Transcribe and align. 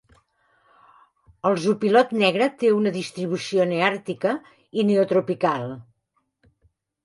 El 1.49 1.57
zopilot 1.65 2.15
negre 2.23 2.47
té 2.65 2.73
una 2.77 2.95
distribució 2.97 3.69
neàrtica 3.75 4.35
i 4.83 4.89
neotropical. 4.91 5.73